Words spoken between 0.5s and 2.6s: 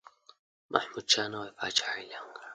محمودشاه نوی پاچا اعلان کړ.